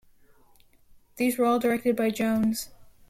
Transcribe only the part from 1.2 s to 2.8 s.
were all directed by Jones.